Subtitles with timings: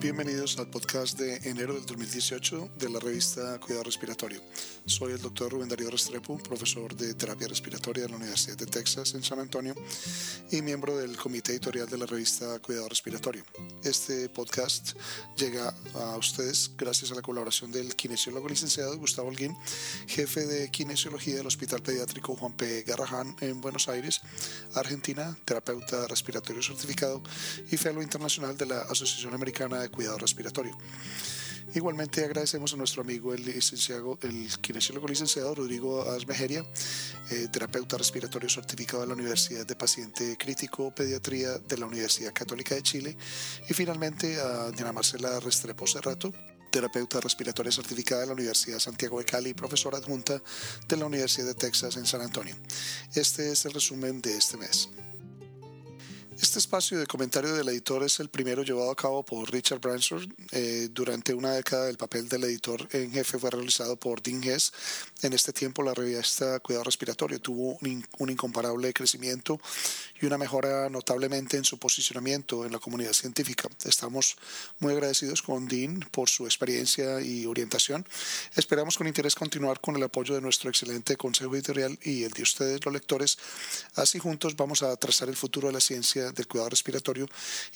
[0.00, 4.40] Bienvenidos al podcast de enero del 2018 de la revista Cuidado Respiratorio.
[4.86, 9.14] Soy el doctor Rubén Darío Restrepo, profesor de terapia respiratoria de la Universidad de Texas
[9.14, 9.74] en San Antonio
[10.52, 13.42] y miembro del comité editorial de la revista Cuidado Respiratorio.
[13.82, 14.92] Este podcast
[15.36, 19.56] llega a ustedes gracias a la colaboración del kinesiólogo licenciado Gustavo Holguín,
[20.06, 22.84] jefe de kinesiología del Hospital Pediátrico Juan P.
[22.84, 24.20] Garrahan en Buenos Aires,
[24.74, 27.20] Argentina, terapeuta respiratorio certificado
[27.68, 30.76] y fellow internacional de la Asociación Americana de cuidado respiratorio.
[31.74, 36.64] Igualmente agradecemos a nuestro amigo el licenciado, el kinesiólogo licenciado Rodrigo Asmejeria,
[37.30, 42.74] eh, terapeuta respiratorio certificado de la Universidad de Paciente Crítico Pediatría de la Universidad Católica
[42.74, 43.16] de Chile
[43.68, 46.32] y finalmente a Diana Marcela Restrepo Cerrato,
[46.70, 50.40] terapeuta respiratoria certificada de la Universidad de Santiago de Cali y profesora adjunta
[50.88, 52.56] de la Universidad de Texas en San Antonio.
[53.14, 54.88] Este es el resumen de este mes.
[56.40, 60.32] Este espacio de comentario del editor es el primero llevado a cabo por Richard Branson.
[60.52, 64.72] Eh, durante una década el papel del editor en jefe fue realizado por Dean Hess.
[65.22, 69.60] En este tiempo la revista Cuidado Respiratorio tuvo un, incomparable crecimiento
[70.22, 73.68] y una mejora notablemente en su posicionamiento en la comunidad científica.
[73.84, 74.36] Estamos
[74.78, 78.06] muy agradecidos con Dean por su experiencia y orientación.
[78.54, 82.42] Esperamos con interés continuar con el apoyo de nuestro excelente consejo editorial y el de
[82.42, 83.38] ustedes, los lectores.
[83.96, 87.26] Así juntos vamos a trazar el futuro de la ciencia del cuidado respiratorio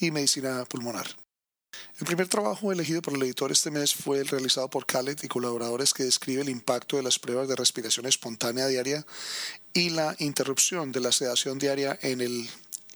[0.00, 1.06] y medicina pulmonar.
[1.98, 5.28] El primer trabajo elegido por el editor este mes fue el realizado por Khaled y
[5.28, 9.06] colaboradores que describe el impacto de las pruebas de respiración espontánea diaria
[9.72, 12.48] y la interrupción de la sedación diaria en el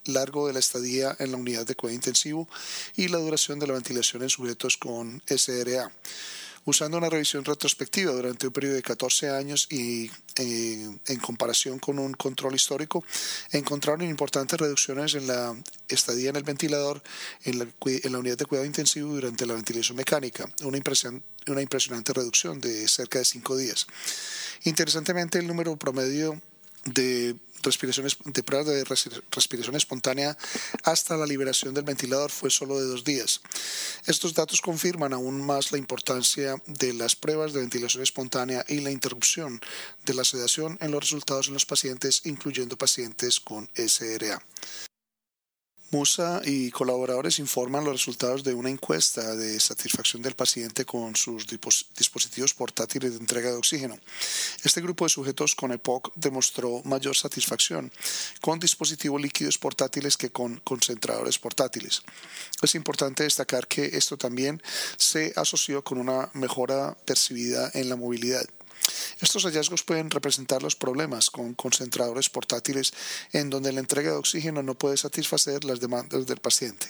[0.05, 2.49] largo de la estadía en la unidad de cuidado intensivo
[2.97, 5.91] y la duración de la ventilación en sujetos con SRA
[6.67, 11.99] usando una revisión retrospectiva durante un periodo de 14 años y eh, en comparación con
[11.99, 13.05] un control histórico,
[13.53, 15.57] encontraron importantes reducciones en la
[15.89, 17.03] estadía en el ventilador
[17.45, 20.79] en la, en la unidad de cuidado intensivo durante la ventilación mecánica, una,
[21.47, 23.87] una impresionante reducción de cerca de 5 días.
[24.65, 26.41] Interesantemente, el número promedio
[26.85, 28.85] de respiraciones, de pruebas de
[29.31, 30.37] respiración espontánea
[30.85, 33.41] hasta la liberación del ventilador fue solo de dos días.
[34.07, 38.91] Estos datos confirman aún más la importancia de las pruebas de ventilación espontánea y la
[38.91, 39.61] interrupción
[40.05, 44.43] de la sedación en los resultados en los pacientes, incluyendo pacientes con SRA.
[45.97, 51.47] Musa y colaboradores informan los resultados de una encuesta de satisfacción del paciente con sus
[51.47, 53.99] dispositivos portátiles de entrega de oxígeno.
[54.63, 57.91] Este grupo de sujetos con EPOC demostró mayor satisfacción
[58.43, 62.03] con dispositivos líquidos portátiles que con concentradores portátiles.
[62.61, 64.63] Es importante destacar que esto también
[64.99, 68.47] se asoció con una mejora percibida en la movilidad.
[69.21, 72.93] Estos hallazgos pueden representar los problemas con concentradores portátiles
[73.33, 76.87] en donde la entrega de oxígeno no puede satisfacer las demandas del paciente.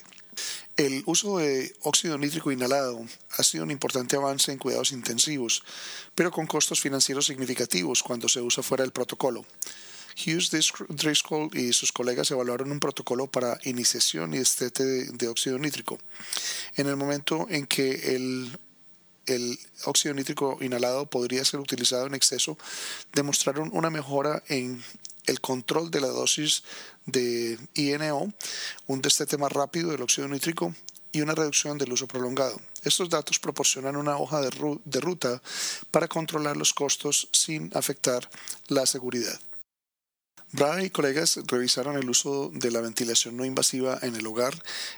[0.76, 3.02] El uso de óxido nítrico inhalado
[3.38, 5.62] ha sido un importante avance en cuidados intensivos,
[6.14, 9.46] pero con costos financieros significativos cuando se usa fuera del protocolo.
[10.16, 10.50] Hughes
[10.88, 15.98] Driscoll y sus colegas evaluaron un protocolo para iniciación y estete de óxido nítrico.
[16.76, 18.58] En el momento en que el
[19.26, 22.56] el óxido nítrico inhalado podría ser utilizado en exceso,
[23.12, 24.82] demostraron una mejora en
[25.26, 26.62] el control de la dosis
[27.06, 28.32] de INO,
[28.86, 30.74] un destete más rápido del óxido nítrico
[31.12, 32.60] y una reducción del uso prolongado.
[32.82, 35.42] Estos datos proporcionan una hoja de ruta
[35.90, 38.28] para controlar los costos sin afectar
[38.68, 39.38] la seguridad.
[40.52, 44.54] Brahe y colegas revisaron el uso de la ventilación no invasiva en el hogar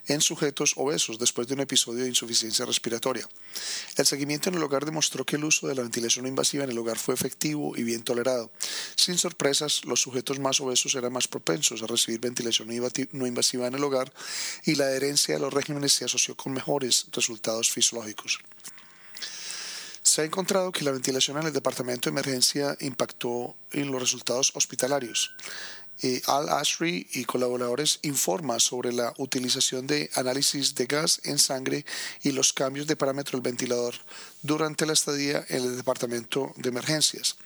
[0.06, 3.26] en sujetos obesos después de un episodio de insuficiencia respiratoria.
[3.96, 6.70] El seguimiento en el hogar demostró que el uso de la ventilación no invasiva en
[6.70, 8.52] el hogar fue efectivo y bien tolerado.
[8.94, 12.68] Sin sorpresas, los sujetos más obesos eran más propensos a recibir ventilación
[13.12, 14.12] no invasiva en el hogar
[14.66, 18.38] y la adherencia a los regímenes se asoció con mejores resultados fisiológicos.
[20.08, 24.52] Se ha encontrado que la ventilación en el departamento de emergencia impactó en los resultados
[24.54, 25.32] hospitalarios.
[26.00, 31.84] Eh, Al Ashry y colaboradores informan sobre la utilización de análisis de gas en sangre
[32.22, 33.96] y los cambios de parámetro del ventilador
[34.40, 37.36] durante la estadía en el departamento de emergencias.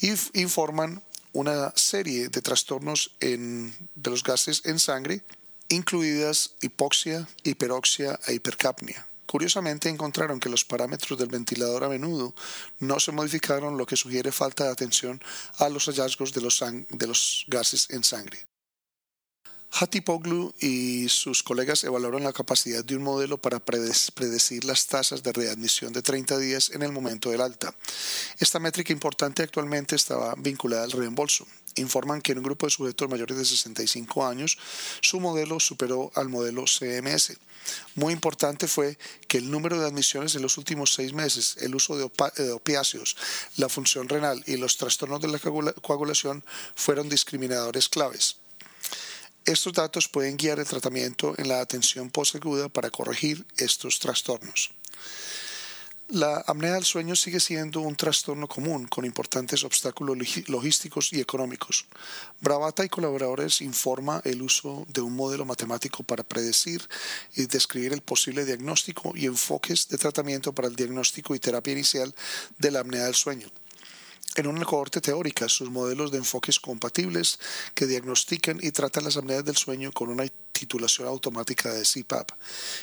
[0.00, 1.02] Y informan
[1.32, 5.22] una serie de trastornos de los gases en sangre,
[5.68, 9.04] incluidas hipoxia, hiperoxia e hipercapnia.
[9.26, 12.34] Curiosamente encontraron que los parámetros del ventilador a menudo
[12.78, 15.20] no se modificaron, lo que sugiere falta de atención
[15.58, 18.46] a los hallazgos de los, gases en sangre.
[19.76, 25.32] Hatipoglu y sus colegas evaluaron la capacidad de un modelo para predecir las tasas de
[25.32, 27.74] readmisión de 30 días en el momento del alta.
[28.38, 31.44] Esta métrica importante actualmente estaba vinculada al reembolso.
[31.76, 34.58] Informan que en un grupo de sujetos mayores de 65 años
[35.00, 37.36] su modelo superó al modelo CMS.
[37.94, 41.96] Muy importante fue que el número de admisiones en los últimos seis meses, el uso
[41.96, 42.04] de,
[42.52, 43.16] opiáceos,
[43.56, 46.44] la función renal y los trastornos de la coagulación
[46.74, 48.36] fueron discriminadores claves.
[49.44, 54.70] Estos datos pueden guiar el tratamiento en la atención posaguda para corregir estos trastornos.
[56.08, 60.18] La apnea del sueño sigue siendo un trastorno común con importantes obstáculos
[60.48, 61.86] logísticos y económicos.
[62.42, 66.86] Bravata y colaboradores informa el uso de un modelo matemático para predecir
[67.34, 72.14] y describir el posible diagnóstico y enfoques de tratamiento para el diagnóstico y terapia inicial
[72.58, 73.50] de la apnea del sueño
[74.36, 77.38] en una cohorte teórica sus modelos de enfoques compatibles
[77.74, 82.30] que diagnostican y tratan las apneas del sueño con una titulación automática de CPAP.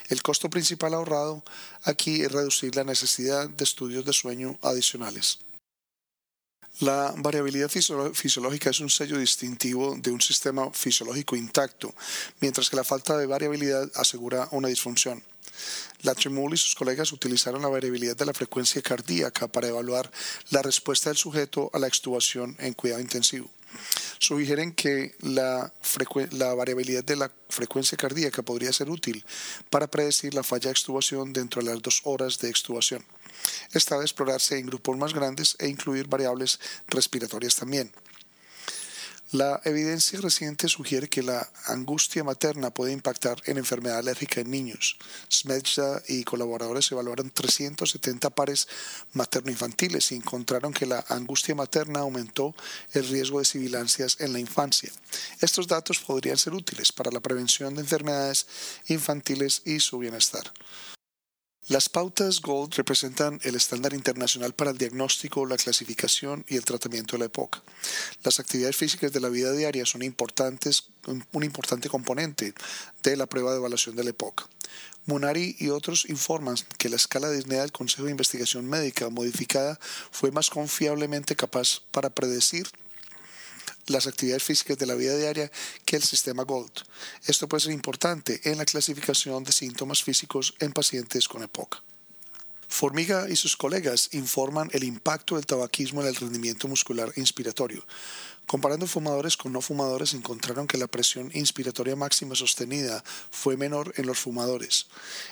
[0.10, 1.44] El costo principal ahorrado
[1.83, 5.39] aquí es reducir la necesidad de estudios de sueño adicionales.
[6.80, 11.94] La variabilidad fisiológica es un sello distintivo de un sistema fisiológico intacto,
[12.39, 15.22] mientras que la falta de variabilidad asegura una disfunción.
[16.01, 20.12] Latrimore y sus colegas utilizaron la variabilidad de la frecuencia cardíaca para evaluar
[20.50, 23.50] la respuesta del sujeto a la extubación en cuidado intensivo.
[24.19, 25.74] Sugieren que la,
[26.31, 29.25] la, variabilidad de la frecuencia cardíaca podría ser útil
[29.69, 33.03] para predecir la falla de extubación dentro de las dos horas de extubación.
[33.74, 37.92] Esta debe explorarse en grupos más grandes e incluir variables respiratorias también.
[39.31, 44.98] La evidencia reciente sugiere que la angustia materna puede impactar en enfermedad alérgica en niños.
[45.31, 48.68] Smedja y colaboradores evaluaron 370 pares
[49.13, 52.54] materno-infantiles y encontraron que la angustia materna aumentó
[52.92, 54.92] el riesgo de sibilancias en la infancia.
[55.39, 58.48] Estos datos podrían ser útiles para la prevención de enfermedades
[58.89, 60.51] infantiles y su bienestar.
[61.72, 67.14] Las pautas GOLD representan el estándar internacional para el diagnóstico, la clasificación y el tratamiento
[67.14, 67.62] de la EPOC.
[68.26, 72.54] Las actividades físicas de la vida diaria son un importante componente
[73.04, 74.50] de la prueba de evaluación de la EPOC.
[75.06, 79.80] Munari y otros informan que la escala de disnea del Consejo de Investigación Médica modificada
[80.12, 82.68] fue más confiablemente capaz para predecir
[83.92, 85.52] las actividades físicas de la vida diaria
[85.86, 86.72] que el sistema GOLD.
[87.26, 91.82] Esto puede ser importante en la clasificación de síntomas físicos en pacientes con EPOC.
[92.72, 97.86] Formiga y sus colegas informan el impacto del tabaquismo en el rendimiento muscular inspiratorio.
[98.51, 104.06] Comparando fumadores con no fumadores, encontraron que la presión inspiratoria máxima sostenida fue menor en
[104.06, 104.88] los fumadores.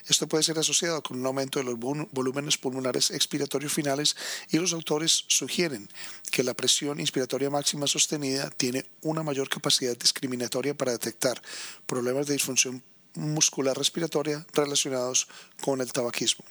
[0.08, 4.16] Esto puede ser asociado con un aumento de los volúmenes pulmonares expiratorios finales
[4.52, 5.90] y los autores sugieren
[6.32, 11.42] que la presión inspiratoria máxima sostenida tiene una mayor capacidad discriminatoria para detectar
[11.88, 12.82] problemas de disfunción
[13.16, 15.28] muscular respiratoria relacionados
[15.60, 16.46] con el tabaquismo.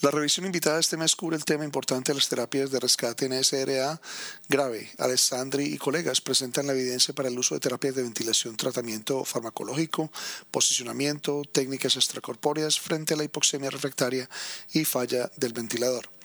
[0.00, 3.32] La revisión invitada este mes cubre el tema importante de las terapias de rescate en
[3.42, 4.00] SRA
[4.48, 4.88] grave.
[4.96, 10.12] Alessandri y colegas presentan la evidencia para el uso de terapias de ventilación, tratamiento farmacológico,
[10.52, 14.30] posicionamiento, técnicas extracorpóreas frente a la hipoxemia refractaria
[14.72, 16.17] y falla del ventilador.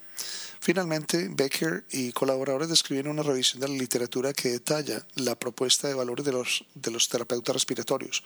[0.64, 5.94] Finalmente, Becker y colaboradores describieron una revisión de la literatura que detalla la propuesta de
[5.94, 8.24] valores de los, de los terapeutas respiratorios.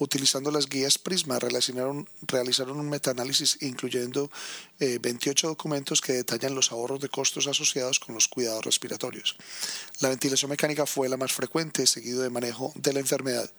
[0.00, 4.28] Utilizando las guías Prisma, realizaron, realizaron un metaanálisis incluyendo
[4.80, 9.36] 28 eh, documentos que detallan los ahorros de costos asociados con los cuidados respiratorios.
[10.00, 13.50] La ventilación mecánica fue la más frecuente, seguido de manejo de la enfermedad.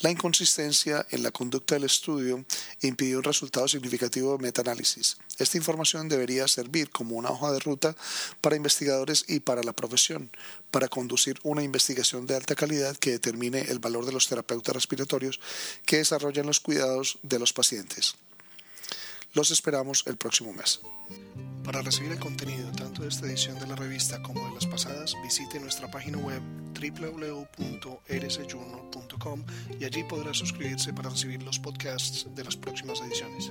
[0.00, 2.44] La inconsistencia en la conducta del estudio
[2.82, 5.16] impidió un resultado significativo de metaanálisis.
[5.38, 7.96] Esta información debería servir como una hoja de ruta
[8.40, 10.30] para investigadores y para la profesión,
[10.70, 15.40] para conducir una investigación de alta calidad que determine el valor de los terapeutas respiratorios
[15.84, 18.14] que desarrollan los cuidados de los pacientes.
[19.34, 20.80] Los esperamos el próximo mes.
[21.62, 25.14] Para recibir el contenido tanto de esta edición de la revista como de las pasadas,
[25.22, 26.40] visite nuestra página web
[26.72, 29.44] www.rsjournal.com
[29.80, 33.45] y allí podrá suscribirse para recibir los podcasts de las próximas ediciones.